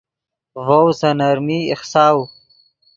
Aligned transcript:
ڤؤ 0.65 0.83
سے 0.99 1.09
نرمی 1.19 1.59
ایخساؤ 1.69 2.17